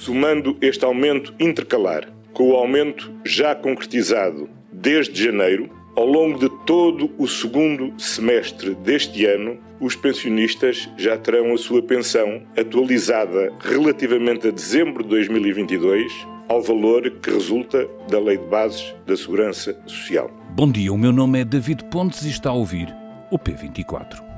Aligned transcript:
Somando 0.00 0.56
este 0.62 0.82
aumento 0.82 1.34
intercalar 1.38 2.10
com 2.32 2.52
o 2.52 2.54
aumento 2.54 3.12
já 3.22 3.54
concretizado 3.54 4.48
desde 4.72 5.24
janeiro, 5.24 5.68
ao 5.94 6.06
longo 6.06 6.38
de 6.38 6.48
todo 6.64 7.10
o 7.18 7.28
segundo 7.28 7.92
semestre 8.00 8.74
deste 8.76 9.26
ano, 9.26 9.58
os 9.78 9.94
pensionistas 9.94 10.88
já 10.96 11.18
terão 11.18 11.52
a 11.52 11.58
sua 11.58 11.82
pensão 11.82 12.40
atualizada 12.56 13.52
relativamente 13.60 14.48
a 14.48 14.50
dezembro 14.50 15.02
de 15.02 15.10
2022 15.10 16.10
ao 16.48 16.62
valor 16.62 17.10
que 17.22 17.30
resulta 17.30 17.86
da 18.08 18.18
Lei 18.18 18.38
de 18.38 18.46
Bases 18.46 18.94
da 19.06 19.14
Segurança 19.14 19.78
Social. 19.86 20.30
Bom 20.52 20.72
dia, 20.72 20.90
o 20.90 20.96
meu 20.96 21.12
nome 21.12 21.42
é 21.42 21.44
David 21.44 21.84
Pontes 21.90 22.22
e 22.22 22.30
está 22.30 22.48
a 22.48 22.54
ouvir 22.54 22.88
o 23.30 23.38
P24. 23.38 24.29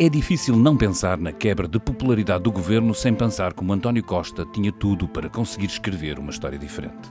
É 0.00 0.08
difícil 0.08 0.54
não 0.54 0.76
pensar 0.76 1.18
na 1.18 1.32
quebra 1.32 1.66
de 1.66 1.76
popularidade 1.80 2.44
do 2.44 2.52
governo 2.52 2.94
sem 2.94 3.12
pensar 3.12 3.52
como 3.52 3.72
António 3.72 4.04
Costa 4.04 4.46
tinha 4.46 4.70
tudo 4.70 5.08
para 5.08 5.28
conseguir 5.28 5.66
escrever 5.66 6.20
uma 6.20 6.30
história 6.30 6.56
diferente. 6.56 7.10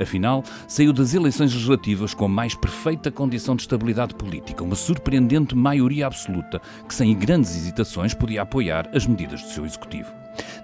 Afinal, 0.00 0.42
saiu 0.66 0.92
das 0.92 1.14
eleições 1.14 1.52
legislativas 1.52 2.12
com 2.12 2.24
a 2.24 2.28
mais 2.28 2.56
perfeita 2.56 3.08
condição 3.08 3.54
de 3.54 3.62
estabilidade 3.62 4.16
política, 4.16 4.64
uma 4.64 4.74
surpreendente 4.74 5.54
maioria 5.54 6.08
absoluta 6.08 6.60
que, 6.88 6.92
sem 6.92 7.16
grandes 7.16 7.54
hesitações, 7.54 8.12
podia 8.12 8.42
apoiar 8.42 8.90
as 8.92 9.06
medidas 9.06 9.40
do 9.40 9.50
seu 9.50 9.64
executivo. 9.64 10.12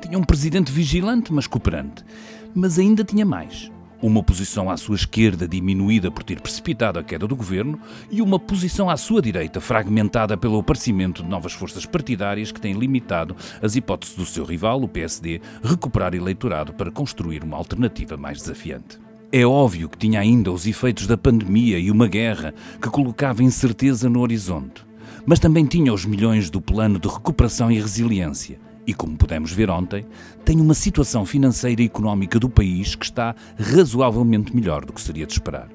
Tinha 0.03 0.19
um 0.19 0.25
presidente 0.25 0.73
vigilante, 0.73 1.33
mas 1.33 1.47
cooperante. 1.47 2.05
Mas 2.53 2.81
ainda 2.81 3.05
tinha 3.05 3.25
mais 3.25 3.71
uma 4.03 4.23
posição 4.23 4.71
à 4.71 4.77
sua 4.77 4.97
esquerda 4.97 5.47
diminuída 5.47 6.11
por 6.11 6.23
ter 6.23 6.41
precipitado 6.41 6.99
a 6.99 7.03
queda 7.03 7.27
do 7.27 7.37
governo 7.37 7.79
e 8.11 8.23
uma 8.23 8.39
posição 8.39 8.89
à 8.89 8.97
sua 8.97 9.21
direita 9.21 9.61
fragmentada 9.61 10.37
pelo 10.37 10.59
aparecimento 10.59 11.23
de 11.23 11.29
novas 11.29 11.53
forças 11.53 11.85
partidárias 11.85 12.51
que 12.51 12.61
têm 12.61 12.73
limitado 12.73 13.37
as 13.63 13.77
hipóteses 13.77 14.15
do 14.15 14.25
seu 14.25 14.45
rival, 14.45 14.83
o 14.83 14.89
PSD, 14.89 15.41
recuperar 15.63 16.15
eleitorado 16.15 16.73
para 16.73 16.91
construir 16.91 17.45
uma 17.45 17.57
alternativa 17.57 18.17
mais 18.17 18.39
desafiante. 18.39 18.99
É 19.33 19.45
óbvio 19.47 19.89
que 19.89 19.99
tinha 19.99 20.19
ainda 20.19 20.51
os 20.51 20.67
efeitos 20.67 21.07
da 21.07 21.17
pandemia 21.17 21.79
e 21.79 21.91
uma 21.91 22.09
guerra 22.09 22.53
que 22.81 22.89
colocava 22.89 23.45
incerteza 23.45 24.09
no 24.09 24.21
horizonte, 24.21 24.85
mas 25.25 25.39
também 25.39 25.67
tinha 25.67 25.93
os 25.93 26.05
milhões 26.05 26.51
do 26.51 26.61
plano 26.61 26.99
de 26.99 27.09
recuperação 27.09 27.71
e 27.71 27.79
resiliência 27.79 28.70
e, 28.91 28.95
como 28.95 29.17
pudemos 29.17 29.53
ver 29.53 29.71
ontem, 29.71 30.05
tem 30.45 30.61
uma 30.61 30.75
situação 30.75 31.25
financeira 31.25 31.81
e 31.81 31.87
económica 31.87 32.41
do 32.41 32.51
país 32.51 32.97
que 32.97 33.05
está 33.05 33.37
razoavelmente 33.57 34.55
melhor 34.55 34.85
do 34.85 34.93
que 34.93 35.01
seria 35.01 35.27
de 35.27 35.33
esperar. 35.33 35.69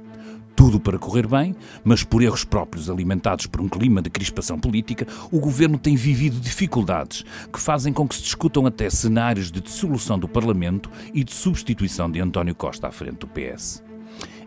Tudo 0.53 0.79
para 0.79 0.99
correr 0.99 1.27
bem, 1.27 1.55
mas 1.83 2.03
por 2.03 2.21
erros 2.21 2.43
próprios 2.43 2.89
alimentados 2.89 3.45
por 3.45 3.61
um 3.61 3.69
clima 3.69 4.01
de 4.01 4.09
crispação 4.09 4.59
política, 4.59 5.07
o 5.31 5.39
governo 5.39 5.77
tem 5.77 5.95
vivido 5.95 6.39
dificuldades 6.39 7.23
que 7.51 7.59
fazem 7.59 7.93
com 7.93 8.07
que 8.07 8.15
se 8.15 8.23
discutam 8.23 8.65
até 8.65 8.89
cenários 8.89 9.49
de 9.49 9.61
dissolução 9.61 10.19
do 10.19 10.27
Parlamento 10.27 10.89
e 11.13 11.23
de 11.23 11.33
substituição 11.33 12.11
de 12.11 12.19
António 12.19 12.55
Costa 12.55 12.87
à 12.87 12.91
frente 12.91 13.19
do 13.19 13.27
PS. 13.27 13.84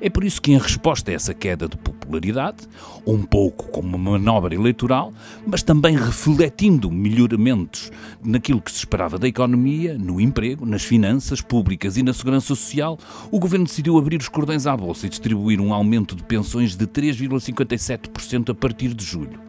É 0.00 0.08
por 0.08 0.22
isso 0.22 0.40
que, 0.40 0.52
em 0.52 0.58
resposta 0.58 1.10
a 1.10 1.14
essa 1.14 1.34
queda 1.34 1.66
de 1.66 1.76
popularidade, 1.76 2.68
um 3.04 3.22
pouco 3.22 3.68
como 3.68 3.96
uma 3.96 4.12
manobra 4.12 4.54
eleitoral, 4.54 5.12
mas 5.44 5.62
também 5.62 5.96
refletindo 5.96 6.88
melhoramentos 6.88 7.90
naquilo 8.24 8.60
que 8.60 8.70
se 8.70 8.78
esperava 8.78 9.18
da 9.18 9.26
economia, 9.26 9.98
no 9.98 10.20
emprego, 10.20 10.64
nas 10.64 10.84
finanças 10.84 11.40
públicas 11.40 11.96
e 11.96 12.04
na 12.04 12.12
segurança 12.12 12.46
social, 12.46 12.96
o 13.30 13.40
governo 13.40 13.66
decidiu 13.66 13.98
abrir 13.98 14.20
os 14.20 14.28
cordões 14.28 14.68
à 14.68 14.76
bolsa 14.76 15.06
e 15.06 15.08
distribuir 15.08 15.60
um 15.60 15.74
aumento 15.74 16.14
de 16.14 16.22
pensões 16.22 16.76
de 16.76 16.86
3,57% 16.86 18.50
a 18.50 18.54
partir 18.54 18.94
de 18.94 19.04
julho. 19.04 19.40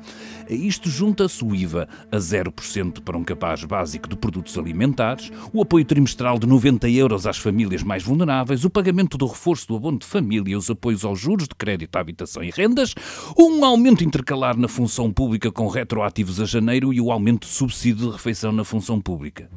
A 0.49 0.53
isto 0.53 0.89
junta-se 0.89 1.45
o 1.45 1.55
IVA 1.55 1.87
a 2.11 2.17
0% 2.17 3.01
para 3.01 3.15
um 3.15 3.23
capaz 3.23 3.63
básico 3.63 4.09
de 4.09 4.15
produtos 4.15 4.57
alimentares, 4.57 5.31
o 5.53 5.61
apoio 5.61 5.85
trimestral 5.85 6.39
de 6.39 6.47
90 6.47 6.89
euros 6.89 7.27
às 7.27 7.37
famílias 7.37 7.83
mais 7.83 8.01
vulneráveis, 8.01 8.65
o 8.65 8.69
pagamento 8.69 9.15
do 9.15 9.27
reforço 9.27 9.67
do 9.67 9.75
abono 9.75 9.99
de 9.99 10.07
família, 10.07 10.57
os 10.57 10.67
apoios 10.67 11.05
aos 11.05 11.19
juros 11.19 11.47
de 11.47 11.53
crédito 11.53 11.95
à 11.95 11.99
habitação 11.99 12.43
e 12.43 12.49
rendas, 12.49 12.95
um 13.37 13.63
aumento 13.63 14.03
intercalar 14.03 14.57
na 14.57 14.67
função 14.67 15.13
pública 15.13 15.51
com 15.51 15.67
retroativos 15.67 16.41
a 16.41 16.45
janeiro 16.45 16.91
e 16.91 16.99
o 16.99 17.11
aumento 17.11 17.45
de 17.45 17.53
subsídio 17.53 18.07
de 18.07 18.13
refeição 18.13 18.51
na 18.51 18.63
função 18.63 18.99
pública. 18.99 19.47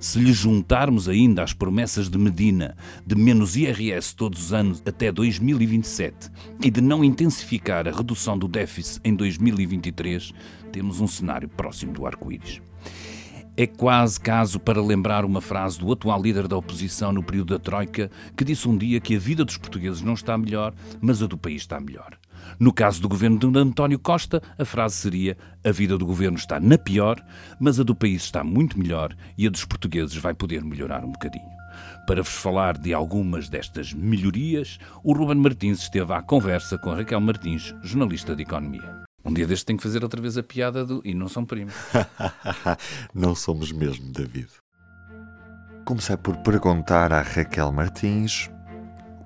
Se 0.00 0.18
lhe 0.18 0.32
juntarmos 0.32 1.10
ainda 1.10 1.42
as 1.42 1.52
promessas 1.52 2.08
de 2.08 2.16
Medina 2.16 2.74
de 3.06 3.14
menos 3.14 3.54
IRS 3.54 4.16
todos 4.16 4.46
os 4.46 4.52
anos 4.52 4.82
até 4.86 5.12
2027 5.12 6.30
e 6.64 6.70
de 6.70 6.80
não 6.80 7.04
intensificar 7.04 7.86
a 7.86 7.90
redução 7.92 8.38
do 8.38 8.48
déficit 8.48 8.98
em 9.04 9.14
2023, 9.14 10.32
temos 10.72 11.00
um 11.00 11.06
cenário 11.06 11.48
próximo 11.48 11.92
do 11.92 12.06
arco-íris. 12.06 12.60
É 13.56 13.66
quase 13.66 14.18
caso 14.18 14.58
para 14.58 14.80
lembrar 14.80 15.24
uma 15.24 15.40
frase 15.40 15.78
do 15.78 15.92
atual 15.92 16.22
líder 16.22 16.48
da 16.48 16.56
oposição 16.56 17.12
no 17.12 17.22
período 17.22 17.52
da 17.52 17.58
Troika, 17.58 18.10
que 18.36 18.44
disse 18.44 18.68
um 18.68 18.76
dia 18.76 19.00
que 19.00 19.16
a 19.16 19.18
vida 19.18 19.44
dos 19.44 19.56
portugueses 19.56 20.00
não 20.00 20.14
está 20.14 20.38
melhor, 20.38 20.72
mas 21.00 21.22
a 21.22 21.26
do 21.26 21.36
país 21.36 21.62
está 21.62 21.78
melhor. 21.78 22.16
No 22.58 22.72
caso 22.72 23.02
do 23.02 23.08
governo 23.08 23.38
de 23.38 23.58
António 23.58 23.98
Costa, 23.98 24.42
a 24.58 24.64
frase 24.64 24.96
seria: 24.96 25.36
a 25.64 25.70
vida 25.70 25.98
do 25.98 26.06
governo 26.06 26.38
está 26.38 26.58
na 26.58 26.78
pior, 26.78 27.22
mas 27.60 27.78
a 27.78 27.82
do 27.82 27.94
país 27.94 28.22
está 28.22 28.42
muito 28.42 28.78
melhor 28.78 29.14
e 29.36 29.46
a 29.46 29.50
dos 29.50 29.64
portugueses 29.64 30.16
vai 30.16 30.32
poder 30.32 30.64
melhorar 30.64 31.04
um 31.04 31.12
bocadinho. 31.12 31.50
Para 32.06 32.22
vos 32.22 32.32
falar 32.32 32.78
de 32.78 32.94
algumas 32.94 33.48
destas 33.48 33.92
melhorias, 33.92 34.78
o 35.04 35.12
Ruben 35.12 35.36
Martins 35.36 35.80
esteve 35.80 36.12
à 36.12 36.22
conversa 36.22 36.78
com 36.78 36.94
Raquel 36.94 37.20
Martins, 37.20 37.74
jornalista 37.82 38.34
de 38.34 38.42
Economia. 38.42 39.09
Um 39.24 39.34
dia 39.34 39.46
deste 39.46 39.66
tem 39.66 39.76
que 39.76 39.82
fazer 39.82 40.02
outra 40.02 40.20
vez 40.20 40.38
a 40.38 40.42
piada 40.42 40.84
do 40.84 41.02
e 41.04 41.14
não 41.14 41.28
são 41.28 41.44
primos. 41.44 41.74
não 43.14 43.34
somos 43.34 43.70
mesmo, 43.70 44.12
David. 44.12 44.48
Comecei 45.84 46.16
por 46.16 46.36
perguntar 46.38 47.12
à 47.12 47.20
Raquel 47.20 47.72
Martins 47.72 48.50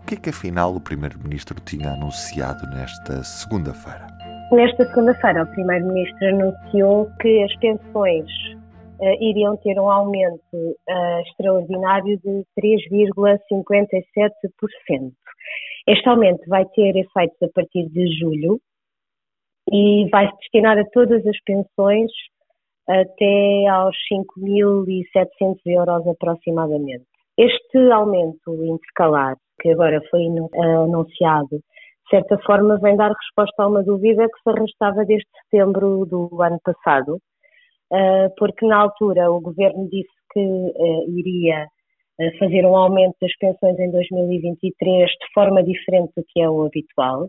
o 0.04 0.06
que 0.06 0.16
é 0.16 0.18
que 0.18 0.28
afinal 0.28 0.74
o 0.74 0.80
Primeiro-Ministro 0.80 1.58
tinha 1.60 1.92
anunciado 1.92 2.68
nesta 2.68 3.22
segunda-feira? 3.22 4.06
Nesta 4.52 4.86
segunda-feira, 4.86 5.44
o 5.44 5.46
Primeiro-Ministro 5.46 6.28
anunciou 6.28 7.10
que 7.22 7.42
as 7.42 7.56
pensões 7.56 8.26
uh, 9.00 9.22
iriam 9.22 9.56
ter 9.56 9.80
um 9.80 9.90
aumento 9.90 10.42
uh, 10.52 11.20
extraordinário 11.26 12.18
de 12.18 12.44
3,57%. 12.60 15.10
Este 15.88 16.08
aumento 16.08 16.48
vai 16.48 16.64
ter 16.66 16.96
efeitos 16.96 17.42
a 17.42 17.48
partir 17.54 17.88
de 17.88 18.06
julho 18.18 18.60
e 19.72 20.08
vai 20.10 20.26
se 20.28 20.36
destinar 20.38 20.78
a 20.78 20.84
todas 20.92 21.26
as 21.26 21.40
pensões 21.44 22.10
até 22.88 23.66
aos 23.68 23.96
5.700 24.12 25.58
euros 25.66 26.06
aproximadamente. 26.06 27.06
Este 27.36 27.78
aumento 27.90 28.64
intercalar 28.64 29.36
que 29.60 29.70
agora 29.70 30.00
foi 30.10 30.22
anunciado, 30.26 31.56
de 31.56 32.10
certa 32.10 32.38
forma 32.38 32.78
vem 32.78 32.96
dar 32.96 33.12
resposta 33.12 33.62
a 33.62 33.68
uma 33.68 33.82
dúvida 33.82 34.26
que 34.26 34.42
se 34.42 34.50
arrastava 34.50 35.04
desde 35.04 35.26
setembro 35.42 36.04
do 36.06 36.28
ano 36.42 36.58
passado, 36.62 37.18
eh, 37.92 38.28
porque 38.36 38.66
na 38.66 38.78
altura 38.78 39.30
o 39.30 39.40
governo 39.40 39.88
disse 39.88 40.12
que 40.32 40.40
eh, 40.40 41.04
iria 41.08 41.66
eh, 42.20 42.38
fazer 42.38 42.66
um 42.66 42.76
aumento 42.76 43.16
das 43.20 43.34
pensões 43.38 43.78
em 43.78 43.90
2023 43.90 45.10
de 45.10 45.32
forma 45.32 45.62
diferente 45.62 46.12
do 46.16 46.24
que 46.28 46.40
é 46.40 46.48
o 46.48 46.64
habitual. 46.64 47.28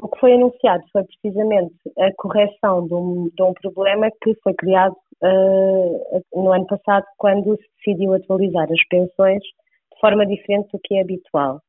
O 0.00 0.08
que 0.08 0.20
foi 0.20 0.32
anunciado 0.34 0.84
foi 0.92 1.02
precisamente 1.04 1.74
a 1.98 2.12
correção 2.16 2.86
de 2.86 2.94
um, 2.94 3.28
de 3.34 3.42
um 3.42 3.52
problema 3.54 4.08
que 4.22 4.32
foi 4.42 4.54
criado 4.54 4.94
uh, 5.22 6.22
no 6.34 6.52
ano 6.52 6.66
passado, 6.66 7.04
quando 7.16 7.56
se 7.56 7.68
decidiu 7.78 8.14
atualizar 8.14 8.68
as 8.70 8.86
pensões 8.88 9.42
de 9.42 10.00
forma 10.00 10.24
diferente 10.24 10.68
do 10.72 10.78
que 10.84 10.94
é 10.94 11.02
habitual. 11.02 11.60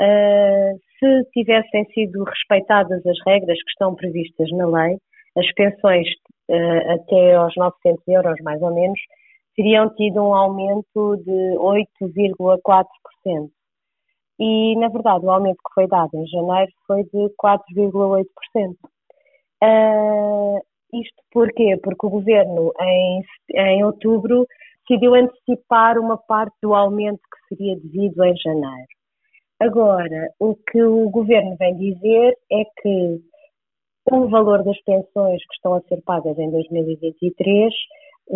Uh, 0.00 0.78
se 0.98 1.24
tivessem 1.32 1.84
sido 1.86 2.22
respeitadas 2.22 3.04
as 3.04 3.18
regras 3.26 3.58
que 3.58 3.70
estão 3.70 3.94
previstas 3.96 4.50
na 4.52 4.66
lei, 4.66 4.96
as 5.36 5.52
pensões 5.54 6.06
uh, 6.50 6.92
até 6.92 7.34
aos 7.34 7.54
900 7.56 8.02
euros, 8.06 8.36
mais 8.42 8.62
ou 8.62 8.72
menos, 8.72 9.00
teriam 9.56 9.92
tido 9.96 10.22
um 10.22 10.34
aumento 10.34 11.16
de 11.24 11.56
8,4%. 12.00 13.50
E, 14.44 14.74
na 14.74 14.88
verdade, 14.88 15.24
o 15.24 15.30
aumento 15.30 15.58
que 15.58 15.72
foi 15.72 15.86
dado 15.86 16.10
em 16.14 16.26
janeiro 16.26 16.72
foi 16.84 17.04
de 17.04 17.32
4,8%. 17.40 18.74
Uh, 19.62 20.58
isto 20.92 21.22
porquê? 21.30 21.78
Porque 21.80 22.04
o 22.04 22.10
governo, 22.10 22.72
em, 22.80 23.22
em 23.54 23.84
outubro, 23.84 24.44
decidiu 24.80 25.14
antecipar 25.14 25.96
uma 25.96 26.18
parte 26.18 26.56
do 26.60 26.74
aumento 26.74 27.20
que 27.20 27.54
seria 27.54 27.76
devido 27.76 28.24
em 28.24 28.36
janeiro. 28.36 28.88
Agora, 29.60 30.28
o 30.40 30.56
que 30.56 30.82
o 30.82 31.08
governo 31.08 31.54
vem 31.56 31.76
dizer 31.76 32.36
é 32.50 32.64
que 32.82 33.20
o 34.10 34.28
valor 34.28 34.64
das 34.64 34.82
pensões 34.82 35.40
que 35.46 35.54
estão 35.54 35.74
a 35.74 35.80
ser 35.82 36.02
pagas 36.04 36.36
em 36.36 36.50
2023 36.50 37.72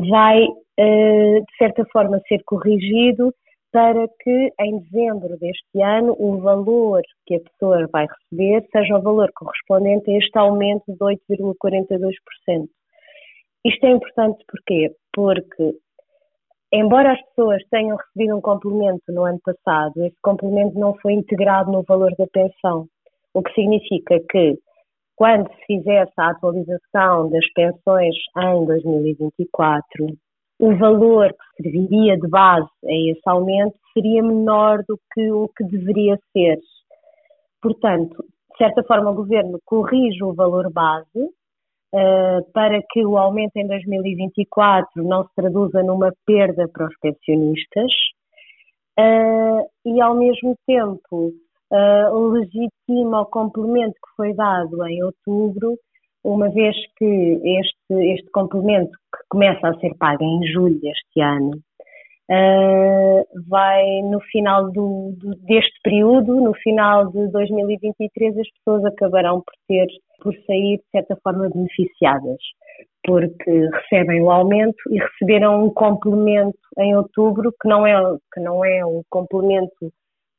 vai, 0.09 0.47
eh, 0.79 1.41
de 1.41 1.56
certa 1.59 1.85
forma, 1.87 2.23
ser 2.29 2.41
corrigido 2.44 3.35
para 3.76 4.08
que 4.20 4.55
em 4.58 4.78
dezembro 4.78 5.37
deste 5.37 5.82
ano 5.82 6.17
o 6.19 6.38
valor 6.38 7.02
que 7.26 7.34
a 7.34 7.40
pessoa 7.40 7.87
vai 7.93 8.06
receber 8.06 8.67
seja 8.73 8.96
o 8.96 9.02
valor 9.02 9.31
correspondente 9.34 10.11
a 10.11 10.17
este 10.17 10.38
aumento 10.38 10.84
de 10.88 10.96
8,42%. 10.96 12.69
Isto 13.67 13.87
é 13.87 13.90
importante 13.90 14.43
porquê? 14.49 14.93
Porque 15.12 15.75
embora 16.73 17.12
as 17.12 17.23
pessoas 17.26 17.62
tenham 17.70 17.99
recebido 17.99 18.38
um 18.38 18.40
complemento 18.40 19.12
no 19.12 19.26
ano 19.26 19.40
passado, 19.44 20.02
esse 20.06 20.17
complemento 20.23 20.78
não 20.78 20.94
foi 20.94 21.12
integrado 21.12 21.70
no 21.70 21.82
valor 21.82 22.14
da 22.17 22.26
pensão, 22.28 22.87
o 23.34 23.43
que 23.43 23.52
significa 23.52 24.19
que 24.31 24.58
quando 25.17 25.50
se 25.50 25.67
fizesse 25.67 26.14
a 26.17 26.31
atualização 26.31 27.28
das 27.28 27.46
pensões 27.52 28.14
em 28.38 28.64
2024, 28.64 30.17
o 30.58 30.76
valor 30.76 31.32
que 31.32 31.62
serviria 31.62 32.17
de 32.19 32.29
base 32.29 32.69
a 32.85 33.11
esse 33.11 33.23
aumento 33.26 33.76
seria 33.93 34.23
menor 34.23 34.82
do 34.88 34.99
que 35.12 35.31
o 35.31 35.49
que 35.49 35.64
deveria 35.64 36.19
ser. 36.32 36.58
Portanto, 37.61 38.25
de 38.53 38.58
certa 38.58 38.82
forma, 38.85 39.11
o 39.11 39.14
governo 39.14 39.58
corrige 39.64 40.23
o 40.25 40.32
valor 40.32 40.73
base 40.73 41.19
uh, 41.19 42.53
para 42.53 42.81
que 42.91 43.05
o 43.05 43.19
aumento 43.19 43.56
em 43.56 43.67
2024 43.67 45.05
não 45.05 45.25
se 45.25 45.35
traduza 45.35 45.82
numa 45.82 46.12
perda 46.25 46.67
para 46.69 46.87
os 46.87 46.97
pensionistas 47.00 47.93
uh, 48.99 49.69
e, 49.85 50.00
ao 50.00 50.14
mesmo 50.14 50.56
tempo, 50.67 51.32
uh, 51.70 52.29
legitima 52.29 53.20
o 53.20 53.26
complemento 53.26 53.93
que 53.94 54.17
foi 54.17 54.32
dado 54.35 54.87
em 54.87 55.02
outubro, 55.02 55.76
uma 56.26 56.50
vez 56.50 56.75
que 56.96 57.05
este, 57.05 58.12
este 58.14 58.31
complemento, 58.31 58.90
que 58.90 59.23
começa 59.28 59.69
a 59.69 59.78
ser 59.78 59.94
pago 59.96 60.25
em 60.25 60.46
julho 60.52 60.81
deste 60.81 61.20
ano, 61.20 61.52
Uh, 62.28 63.23
vai 63.49 64.02
no 64.02 64.19
final 64.32 64.73
do, 64.73 65.14
do, 65.17 65.37
deste 65.46 65.78
período, 65.81 66.40
no 66.40 66.52
final 66.55 67.06
de 67.12 67.28
2023, 67.28 68.37
as 68.37 68.50
pessoas 68.50 68.84
acabarão 68.84 69.43
por 69.43 69.55
ter, 69.69 69.87
por 70.20 70.34
sair 70.44 70.78
de 70.78 70.84
certa 70.90 71.17
forma 71.23 71.49
beneficiadas, 71.49 72.38
porque 73.05 73.69
recebem 73.73 74.23
o 74.23 74.32
aumento 74.32 74.76
e 74.90 74.99
receberam 74.99 75.67
um 75.67 75.70
complemento 75.70 76.58
em 76.81 76.96
outubro 76.96 77.55
que 77.62 77.69
não 77.69 77.87
é 77.87 77.94
que 78.34 78.40
não 78.40 78.64
é 78.64 78.84
um 78.84 79.02
complemento 79.08 79.93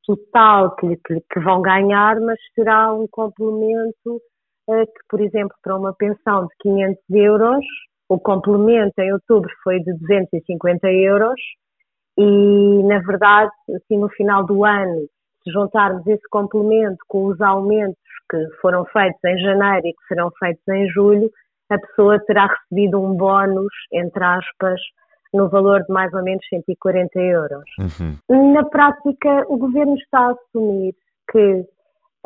total 0.06 0.76
que, 0.76 0.98
que, 0.98 1.22
que 1.32 1.40
vão 1.40 1.62
ganhar, 1.62 2.20
mas 2.20 2.38
será 2.54 2.94
um 2.94 3.08
complemento 3.10 4.22
que, 4.68 5.08
por 5.10 5.22
exemplo, 5.22 5.56
para 5.64 5.78
uma 5.78 5.94
pensão 5.94 6.48
de 6.48 6.54
500 6.60 7.04
euros, 7.12 7.66
o 8.10 8.20
complemento 8.20 8.94
em 9.00 9.14
outubro 9.14 9.50
foi 9.64 9.80
de 9.80 9.94
250 9.94 10.88
euros 10.92 11.40
e, 12.18 12.84
na 12.84 13.00
verdade, 13.00 13.52
assim, 13.76 13.98
no 13.98 14.10
final 14.10 14.46
do 14.46 14.66
ano, 14.66 15.08
se 15.44 15.52
juntarmos 15.52 16.06
esse 16.08 16.28
complemento 16.30 16.98
com 17.08 17.26
os 17.26 17.40
aumentos 17.42 17.98
que 18.30 18.38
foram 18.62 18.86
feitos 18.86 19.24
em 19.24 19.38
janeiro 19.40 19.88
e 19.88 19.94
que 19.94 20.08
serão 20.08 20.30
feitos 20.40 20.68
em 20.68 20.88
julho, 20.90 21.30
a 21.70 21.78
pessoa 21.78 22.20
terá 22.26 22.48
recebido 22.48 23.00
um 23.00 23.16
bónus, 23.16 23.74
entre 23.92 24.24
aspas, 24.24 24.80
no 25.34 25.50
valor 25.50 25.84
de 25.84 25.94
mais 25.94 26.14
ou 26.14 26.24
menos 26.24 26.46
140 26.50 27.20
euros. 27.20 27.70
Uhum. 27.80 28.54
Na 28.54 28.64
prática, 28.66 29.46
o 29.48 29.58
governo 29.58 29.96
está 29.98 30.20
a 30.20 30.32
assumir 30.32 30.96
que, 31.30 31.66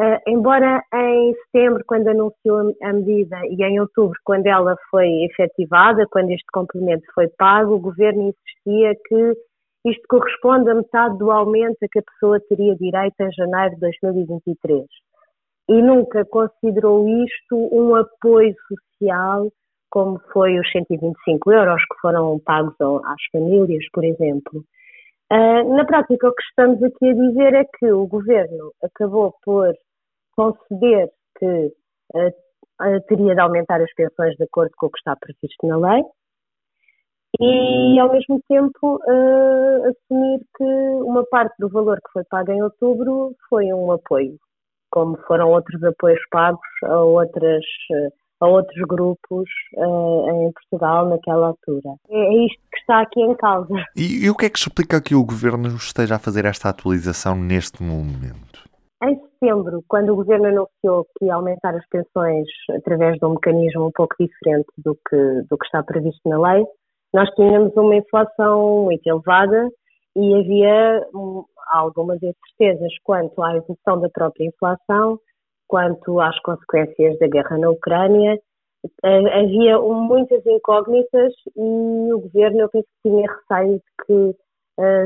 uh, 0.01 0.19
embora 0.27 0.83
em 0.93 1.33
setembro, 1.45 1.83
quando 1.85 2.07
anunciou 2.07 2.73
a 2.81 2.93
medida, 2.93 3.39
e 3.45 3.63
em 3.63 3.79
outubro, 3.79 4.17
quando 4.23 4.47
ela 4.47 4.75
foi 4.89 5.07
efetivada, 5.25 6.07
quando 6.09 6.31
este 6.31 6.47
complemento 6.51 7.03
foi 7.13 7.27
pago, 7.37 7.75
o 7.75 7.79
governo 7.79 8.33
insistia 8.33 8.95
que 9.07 9.33
isto 9.85 10.03
corresponde 10.09 10.69
a 10.69 10.75
metade 10.75 11.17
do 11.17 11.31
aumento 11.31 11.77
a 11.83 11.87
que 11.91 11.99
a 11.99 12.03
pessoa 12.03 12.39
teria 12.49 12.75
direito 12.75 13.19
em 13.19 13.31
janeiro 13.31 13.75
de 13.75 13.81
2023. 13.81 14.85
E 15.69 15.81
nunca 15.81 16.25
considerou 16.25 17.07
isto 17.07 17.55
um 17.71 17.95
apoio 17.95 18.53
social 18.67 19.49
como 19.91 20.19
foi 20.31 20.57
os 20.57 20.71
125 20.71 21.51
euros 21.51 21.81
que 21.83 21.99
foram 22.01 22.39
pagos 22.39 22.73
às 22.79 23.21
famílias, 23.31 23.83
por 23.91 24.03
exemplo. 24.05 24.63
Uh, 25.31 25.75
na 25.75 25.85
prática, 25.85 26.27
o 26.27 26.33
que 26.33 26.43
estamos 26.43 26.81
aqui 26.81 27.09
a 27.09 27.13
dizer 27.13 27.53
é 27.53 27.65
que 27.77 27.91
o 27.91 28.07
governo 28.07 28.71
acabou 28.83 29.33
por 29.43 29.73
conceder 30.41 31.09
que 31.37 31.45
uh, 32.15 32.27
uh, 32.27 33.01
teria 33.07 33.35
de 33.35 33.41
aumentar 33.41 33.81
as 33.81 33.93
pensões 33.93 34.35
de 34.35 34.43
acordo 34.43 34.71
com 34.77 34.87
o 34.87 34.89
que 34.89 34.97
está 34.97 35.15
previsto 35.15 35.67
na 35.67 35.77
lei 35.77 36.03
e, 37.39 37.97
ao 37.97 38.11
mesmo 38.11 38.41
tempo, 38.47 38.99
assumir 39.89 40.41
que 40.57 40.63
uma 41.01 41.25
parte 41.27 41.55
do 41.59 41.69
valor 41.69 41.95
que 41.95 42.11
foi 42.11 42.23
pago 42.25 42.51
em 42.51 42.61
outubro 42.61 43.33
foi 43.49 43.71
um 43.73 43.89
apoio, 43.89 44.37
como 44.91 45.17
foram 45.25 45.49
outros 45.49 45.81
apoios 45.81 46.19
pagos 46.29 46.59
a 46.83 46.99
outras 46.99 47.63
a 48.41 48.47
outros 48.47 48.81
grupos 48.87 49.47
uh, 49.77 50.29
em 50.29 50.51
Portugal 50.51 51.07
naquela 51.07 51.47
altura. 51.47 51.95
É, 52.09 52.17
é 52.17 52.45
isto 52.45 52.59
que 52.71 52.79
está 52.79 53.01
aqui 53.01 53.21
em 53.21 53.35
causa. 53.35 53.73
E, 53.95 54.25
e, 54.25 54.29
o 54.29 54.35
que 54.35 54.47
é 54.47 54.49
que 54.49 54.57
explica 54.57 54.99
que 54.99 55.13
o 55.13 55.23
Governo 55.23 55.69
esteja 55.75 56.15
a 56.15 56.19
fazer 56.19 56.45
esta 56.45 56.69
atualização 56.69 57.35
neste 57.35 57.83
momento? 57.83 58.70
Em 59.43 59.47
setembro, 59.47 59.83
quando 59.87 60.13
o 60.13 60.15
Governo 60.15 60.47
anunciou 60.47 61.05
que 61.17 61.25
ia 61.25 61.33
aumentar 61.33 61.75
as 61.75 61.87
pensões 61.87 62.47
através 62.69 63.17
de 63.17 63.25
um 63.25 63.31
mecanismo 63.31 63.87
um 63.87 63.91
pouco 63.91 64.15
diferente 64.19 64.67
do 64.77 64.95
que, 64.95 65.41
do 65.49 65.57
que 65.57 65.65
está 65.65 65.81
previsto 65.81 66.21
na 66.29 66.39
lei, 66.39 66.63
nós 67.11 67.27
tínhamos 67.31 67.75
uma 67.75 67.95
inflação 67.95 68.85
muito 68.85 69.05
elevada 69.07 69.69
e 70.15 70.35
havia 70.35 71.07
hum, 71.15 71.43
algumas 71.71 72.19
incertezas 72.21 72.93
quanto 73.03 73.41
à 73.41 73.55
evolução 73.55 73.99
da 73.99 74.09
própria 74.09 74.45
inflação 74.45 75.19
quanto 75.67 76.19
às 76.19 76.37
consequências 76.41 77.17
da 77.17 77.27
guerra 77.27 77.57
na 77.57 77.69
Ucrânia. 77.69 78.37
Havia 79.03 79.79
muitas 79.79 80.45
incógnitas 80.45 81.33
e 81.55 82.13
o 82.13 82.19
governo, 82.19 82.59
eu 82.59 82.69
penso 82.69 82.87
que 83.01 83.09
tinha 83.09 83.27
receio 83.27 83.75
de 83.77 84.05
que 84.05 84.35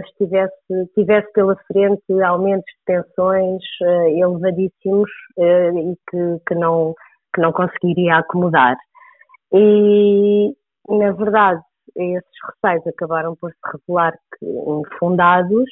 estivesse, 0.06 0.56
tivesse 0.94 1.32
pela 1.34 1.56
frente 1.68 2.22
aumentos 2.24 2.66
de 2.66 2.84
pensões 2.86 3.62
uh, 3.82 4.08
elevadíssimos 4.08 5.10
uh, 5.38 5.78
e 5.78 5.96
que, 6.10 6.40
que, 6.48 6.56
não, 6.56 6.94
que 7.34 7.42
não 7.42 7.52
conseguiria 7.52 8.18
acomodar. 8.18 8.78
E, 9.54 10.54
na 10.90 11.12
verdade, 11.12 11.62
esses 11.96 12.30
receios 12.64 12.88
acabaram 12.88 13.36
por 13.36 13.52
se 13.52 13.58
revelar 13.72 14.14
infundados. 14.42 15.70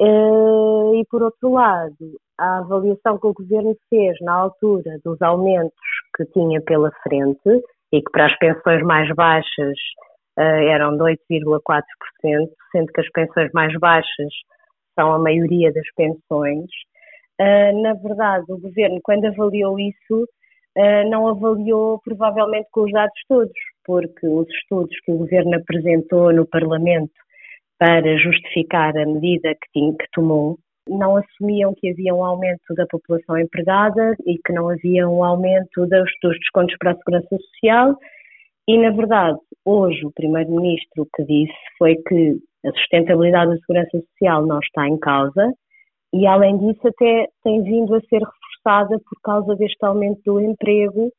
E, 0.00 1.04
por 1.10 1.22
outro 1.22 1.52
lado, 1.52 2.20
a 2.38 2.58
avaliação 2.58 3.18
que 3.18 3.26
o 3.26 3.32
governo 3.32 3.74
fez 3.88 4.16
na 4.20 4.34
altura 4.34 4.98
dos 5.04 5.20
aumentos 5.22 5.72
que 6.16 6.24
tinha 6.26 6.60
pela 6.62 6.90
frente 7.02 7.62
e 7.92 8.02
que 8.02 8.10
para 8.12 8.26
as 8.26 8.38
pensões 8.38 8.82
mais 8.82 9.08
baixas 9.14 9.78
eram 10.42 10.96
de 10.96 11.02
8,4%, 11.02 11.82
sendo 12.72 12.86
que 12.92 13.00
as 13.00 13.10
pensões 13.10 13.50
mais 13.52 13.72
baixas 13.78 14.32
são 14.98 15.12
a 15.12 15.18
maioria 15.18 15.72
das 15.72 15.86
pensões. 15.94 16.66
Uh, 17.40 17.82
na 17.82 17.94
verdade, 17.94 18.44
o 18.48 18.58
governo, 18.58 18.98
quando 19.02 19.26
avaliou 19.26 19.78
isso, 19.78 20.24
uh, 20.76 21.10
não 21.10 21.28
avaliou 21.28 22.00
provavelmente 22.02 22.68
com 22.72 22.82
os 22.82 22.92
dados 22.92 23.20
todos, 23.28 23.52
porque 23.84 24.26
os 24.26 24.48
estudos 24.48 24.98
que 25.04 25.12
o 25.12 25.18
governo 25.18 25.56
apresentou 25.56 26.32
no 26.32 26.46
Parlamento 26.46 27.12
para 27.78 28.16
justificar 28.16 28.96
a 28.96 29.04
medida 29.04 29.54
que, 29.54 29.70
tinha, 29.72 29.92
que 29.92 30.06
tomou 30.12 30.58
não 30.88 31.16
assumiam 31.16 31.74
que 31.74 31.90
havia 31.90 32.14
um 32.14 32.24
aumento 32.24 32.74
da 32.74 32.86
população 32.86 33.36
empregada 33.38 34.14
e 34.24 34.38
que 34.38 34.52
não 34.52 34.68
havia 34.68 35.08
um 35.08 35.24
aumento 35.24 35.86
dos, 35.86 36.10
dos 36.22 36.38
descontos 36.38 36.76
para 36.78 36.92
a 36.92 36.96
segurança 36.96 37.28
social. 37.28 37.98
E, 38.68 38.78
na 38.78 38.90
verdade, 38.90 39.38
hoje 39.66 40.06
o 40.06 40.12
Primeiro-Ministro 40.12 41.06
que 41.14 41.24
disse 41.24 41.52
foi 41.76 41.96
que 41.96 42.36
a 42.64 42.70
sustentabilidade 42.70 43.50
da 43.50 43.58
segurança 43.58 43.98
social 43.98 44.46
não 44.46 44.60
está 44.60 44.88
em 44.88 44.98
causa 44.98 45.52
e, 46.14 46.26
além 46.26 46.56
disso, 46.56 46.86
até 46.86 47.26
tem 47.42 47.62
vindo 47.62 47.94
a 47.94 48.00
ser 48.02 48.20
reforçada 48.20 48.98
por 48.98 49.20
causa 49.22 49.54
deste 49.56 49.84
aumento 49.84 50.20
do 50.24 50.40
emprego 50.40 51.12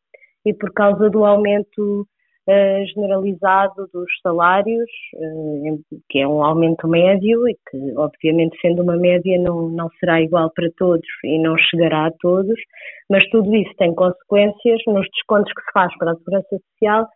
e 0.45 0.53
por 0.53 0.71
causa 0.73 1.09
do 1.09 1.25
aumento 1.25 2.01
uh, 2.01 2.85
generalizado 2.93 3.87
dos 3.93 4.09
salários, 4.23 4.89
uh, 5.15 5.79
que 6.09 6.19
é 6.19 6.27
um 6.27 6.43
aumento 6.43 6.87
médio 6.87 7.47
e 7.47 7.55
que, 7.69 7.97
obviamente, 7.97 8.57
sendo 8.61 8.81
uma 8.81 8.95
média, 8.95 9.37
não, 9.39 9.69
não 9.69 9.89
será 9.99 10.21
igual 10.21 10.51
para 10.55 10.69
todos 10.77 11.07
e 11.23 11.37
não 11.39 11.57
chegará 11.57 12.07
a 12.07 12.11
todos, 12.19 12.57
mas 13.09 13.23
tudo 13.29 13.53
isso 13.55 13.71
tem 13.77 13.93
consequências 13.93 14.81
nos 14.87 15.07
descontos 15.13 15.51
que 15.53 15.61
se 15.61 15.71
faz 15.73 15.95
para 15.97 16.11
a 16.11 16.15
Segurança 16.15 16.47
Social 16.49 17.07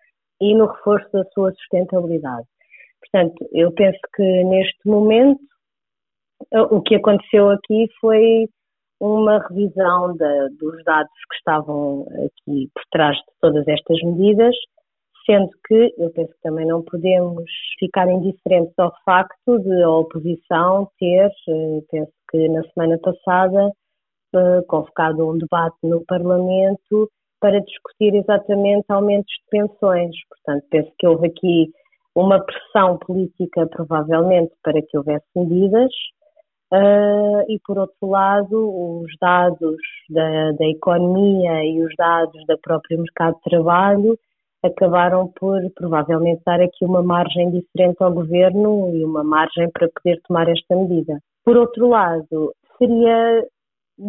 e 0.41 0.55
no 0.55 0.65
reforço 0.65 1.09
da 1.13 1.23
sua 1.33 1.51
sustentabilidade. 1.53 2.47
Portanto, 2.99 3.47
eu 3.53 3.71
penso 3.71 3.99
que 4.15 4.43
neste 4.43 4.87
momento 4.87 5.39
o 6.71 6.81
que 6.81 6.95
aconteceu 6.95 7.49
aqui 7.49 7.87
foi 7.99 8.47
uma 8.99 9.39
revisão 9.47 10.13
de, 10.13 10.49
dos 10.59 10.83
dados 10.83 11.11
que 11.29 11.35
estavam 11.35 12.05
aqui 12.09 12.69
por 12.73 12.83
trás 12.91 13.15
de 13.17 13.23
todas 13.39 13.67
estas 13.67 14.01
medidas 14.03 14.55
sendo 15.25 15.49
que 15.67 15.93
eu 15.97 16.11
penso 16.11 16.31
que 16.33 16.41
também 16.41 16.65
não 16.65 16.83
podemos 16.83 17.43
ficar 17.79 18.09
indiferentes 18.09 18.77
ao 18.77 18.91
facto 19.05 19.59
de 19.59 19.83
a 19.83 19.89
oposição 19.89 20.89
ter, 20.99 21.27
eh, 21.27 21.79
penso 21.89 22.11
que 22.29 22.49
na 22.49 22.63
semana 22.73 22.97
passada, 22.99 23.71
eh, 24.35 24.61
convocado 24.67 25.29
um 25.29 25.37
debate 25.37 25.77
no 25.83 26.03
Parlamento 26.05 27.09
para 27.41 27.59
discutir 27.59 28.15
exatamente 28.15 28.85
aumentos 28.89 29.33
de 29.33 29.49
pensões. 29.49 30.15
Portanto, 30.29 30.65
penso 30.69 30.91
que 30.97 31.07
houve 31.07 31.27
aqui 31.27 31.71
uma 32.15 32.39
pressão 32.39 32.97
política, 32.99 33.67
provavelmente, 33.67 34.53
para 34.63 34.81
que 34.81 34.97
houvesse 34.97 35.25
medidas, 35.35 35.91
uh, 36.71 37.41
e 37.49 37.59
por 37.65 37.79
outro 37.79 38.07
lado, 38.07 39.01
os 39.01 39.11
dados 39.19 39.77
da, 40.09 40.51
da 40.51 40.67
economia 40.67 41.63
e 41.65 41.83
os 41.83 41.93
dados 41.97 42.45
da 42.45 42.57
próprio 42.57 42.99
mercado 42.99 43.35
de 43.35 43.49
trabalho 43.49 44.17
acabaram 44.63 45.27
por 45.39 45.59
provavelmente 45.75 46.43
dar 46.45 46.61
aqui 46.61 46.85
uma 46.85 47.01
margem 47.01 47.49
diferente 47.49 47.97
ao 48.03 48.13
governo 48.13 48.95
e 48.95 49.03
uma 49.03 49.23
margem 49.23 49.69
para 49.71 49.89
poder 49.89 50.21
tomar 50.27 50.47
esta 50.49 50.75
medida. 50.75 51.19
Por 51.43 51.57
outro 51.57 51.89
lado, 51.89 52.53
seria 52.77 53.43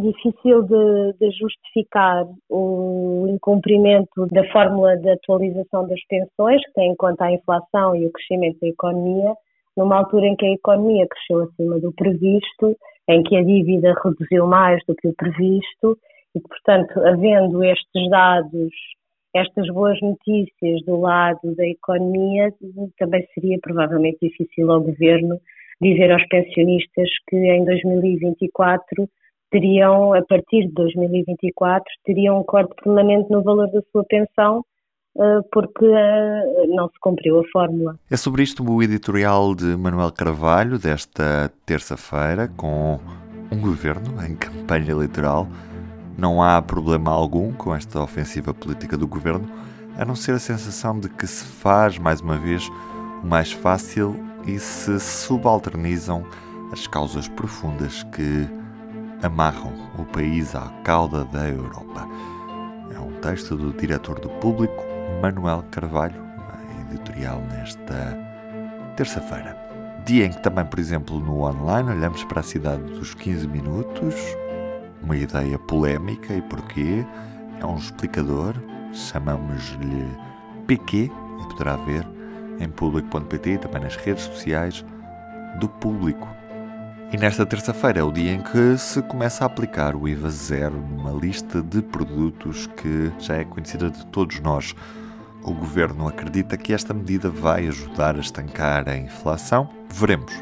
difícil 0.01 0.63
de, 0.63 1.13
de, 1.21 1.31
justificar 1.33 2.25
o 2.49 3.27
incumprimento 3.29 4.27
da 4.31 4.45
fórmula 4.51 4.97
de 4.97 5.11
atualização 5.11 5.87
das 5.87 6.01
pensões, 6.07 6.65
que 6.65 6.73
tem 6.73 6.93
em 6.93 6.97
conta 6.97 7.27
a 7.27 7.33
inflação 7.33 7.95
e 7.95 8.07
o 8.07 8.13
crescimento 8.13 8.59
da 8.61 8.69
economia, 8.69 9.35
numa 9.77 9.99
altura 9.99 10.27
em 10.27 10.37
que 10.37 10.47
a 10.47 10.53
economia 10.53 11.07
cresceu 11.07 11.45
acima 11.45 11.79
do 11.79 11.93
previsto, 11.93 12.77
em 13.09 13.23
que 13.23 13.37
a 13.37 13.43
dívida 13.43 13.95
reduziu 14.03 14.47
mais 14.47 14.81
do 14.87 14.95
que 14.95 15.09
o 15.09 15.15
previsto, 15.15 15.99
e 16.35 16.41
portanto, 16.41 16.99
havendo 17.01 17.63
estes 17.63 18.09
dados, 18.09 18.73
estas 19.35 19.67
boas 19.69 20.01
notícias 20.01 20.83
do 20.87 21.01
lado 21.01 21.55
da 21.55 21.67
economia, 21.67 22.51
também 22.99 23.27
seria 23.35 23.59
provavelmente 23.61 24.19
difícil 24.23 24.71
ao 24.71 24.81
governo 24.81 25.39
dizer 25.81 26.13
aos 26.13 26.27
pensionistas 26.29 27.09
que 27.29 27.37
em 27.37 27.65
2024 27.65 29.09
teriam, 29.53 30.15
a 30.15 30.23
partir 30.23 30.67
de 30.67 30.73
2024, 30.73 31.85
teriam 32.05 32.41
um 32.41 32.43
corte 32.43 32.75
permanente 32.83 33.31
no 33.31 33.43
valor 33.43 33.71
da 33.71 33.81
sua 33.93 34.03
pensão 34.05 34.65
eh, 35.15 35.41
porque 35.53 35.85
eh, 35.85 36.67
não 36.69 36.89
se 36.89 36.99
cumpriu 36.99 37.39
a 37.39 37.43
fórmula. 37.53 37.99
É 38.11 38.17
sobre 38.17 38.43
isto 38.43 38.65
o 38.65 38.83
editorial 38.83 39.55
de 39.55 39.77
Manuel 39.77 40.11
Carvalho 40.11 40.79
desta 40.79 41.53
terça-feira, 41.67 42.49
com 42.57 42.99
um 43.53 43.61
governo 43.61 44.25
em 44.25 44.35
campanha 44.35 44.91
eleitoral. 44.91 45.47
Não 46.17 46.43
há 46.43 46.61
problema 46.63 47.11
algum 47.11 47.53
com 47.53 47.75
esta 47.75 48.03
ofensiva 48.03 48.55
política 48.55 48.97
do 48.97 49.07
governo, 49.07 49.47
a 49.99 50.05
não 50.05 50.17
ser 50.17 50.33
a 50.33 50.39
sensação 50.39 50.99
de 50.99 51.11
que 51.11 51.27
se 51.27 51.45
faz, 51.45 51.99
mais 51.99 52.23
uma 52.23 52.39
vez, 52.39 52.67
o 53.23 53.27
mais 53.27 53.53
fácil 53.53 54.15
e 54.47 54.59
se 54.59 54.99
subalternizam 54.99 56.25
as 56.73 56.87
causas 56.87 57.29
profundas 57.29 58.03
que 58.05 58.49
amarram 59.23 59.73
o 59.99 60.05
país 60.05 60.55
à 60.55 60.69
cauda 60.85 61.25
da 61.25 61.49
Europa. 61.49 62.09
É 62.95 62.99
um 62.99 63.13
texto 63.21 63.57
do 63.57 63.73
diretor 63.73 64.19
do 64.19 64.29
Público, 64.29 64.85
Manuel 65.23 65.65
Carvalho, 65.71 66.23
editorial 66.93 67.41
nesta 67.51 68.19
terça-feira. 68.97 69.57
Dia 70.05 70.27
em 70.27 70.31
que 70.31 70.43
também, 70.43 70.65
por 70.65 70.79
exemplo, 70.79 71.19
no 71.21 71.43
online 71.43 71.91
olhamos 71.91 72.25
para 72.25 72.41
a 72.41 72.43
cidade 72.43 72.83
dos 72.83 73.15
15 73.15 73.47
minutos, 73.47 74.15
uma 75.03 75.17
ideia 75.17 75.59
polémica 75.59 76.35
e 76.35 76.43
porquê. 76.43 77.05
É 77.61 77.67
um 77.67 77.77
explicador, 77.77 78.55
chamamos-lhe 78.93 80.05
PQ, 80.67 81.05
e 81.05 81.49
poderá 81.49 81.77
ver 81.77 82.05
em 82.59 82.69
público.pt 82.69 83.51
e 83.51 83.59
também 83.59 83.83
nas 83.83 83.95
redes 83.95 84.25
sociais 84.25 84.85
do 85.61 85.69
público. 85.69 86.27
E 87.13 87.17
nesta 87.19 87.45
terça-feira 87.45 88.01
é 88.01 88.03
o 88.03 88.11
dia 88.11 88.33
em 88.33 88.41
que 88.41 88.79
se 88.79 89.03
começa 89.03 89.45
a 89.45 89.47
aplicar 89.47 89.95
o 89.95 90.09
IVA 90.09 90.31
zero 90.31 90.81
numa 90.81 91.11
lista 91.13 91.63
de 91.63 91.83
produtos 91.83 92.67
que 92.67 93.13
já 93.19 93.37
é 93.37 93.45
conhecida 93.45 93.91
de 93.91 94.07
todos 94.07 94.41
nós. 94.41 94.75
O 95.43 95.53
governo 95.53 96.09
acredita 96.09 96.57
que 96.57 96.73
esta 96.73 96.95
medida 96.95 97.29
vai 97.29 97.69
ajudar 97.69 98.17
a 98.17 98.21
estancar 98.21 98.89
a 98.89 98.97
inflação. 98.97 99.69
Veremos 99.91 100.33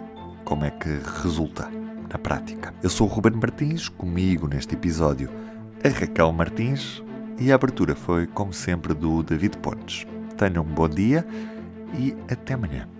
como 0.45 0.65
é 0.65 0.71
que 0.71 1.00
resulta 1.21 1.69
na 2.09 2.17
prática. 2.17 2.73
Eu 2.85 2.89
sou 2.89 3.09
o 3.09 3.11
Ruben 3.11 3.33
Martins, 3.33 3.89
comigo 3.89 4.47
neste 4.47 4.75
episódio 4.75 5.29
a 5.83 5.89
Raquel 5.89 6.31
Martins 6.33 7.03
e 7.37 7.50
a 7.50 7.57
abertura 7.57 7.97
foi, 7.97 8.29
como 8.29 8.53
sempre, 8.53 8.95
do 8.95 9.25
David 9.25 9.59
Pontes. 9.59 10.07
Tenham 10.37 10.62
um 10.62 10.73
bom 10.73 10.89
dia 10.89 11.27
e 11.99 12.15
até 12.31 12.55
amanhã. 12.55 13.00